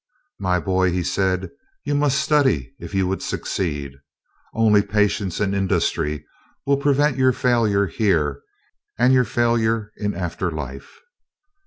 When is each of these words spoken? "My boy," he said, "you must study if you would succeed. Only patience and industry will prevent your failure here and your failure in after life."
"My 0.39 0.59
boy," 0.59 0.89
he 0.89 1.03
said, 1.03 1.51
"you 1.85 1.93
must 1.93 2.19
study 2.19 2.73
if 2.79 2.95
you 2.95 3.07
would 3.07 3.21
succeed. 3.21 3.97
Only 4.51 4.81
patience 4.81 5.39
and 5.39 5.53
industry 5.53 6.25
will 6.65 6.77
prevent 6.77 7.17
your 7.17 7.33
failure 7.33 7.85
here 7.85 8.41
and 8.97 9.13
your 9.13 9.25
failure 9.25 9.91
in 9.95 10.15
after 10.15 10.49
life." 10.49 11.01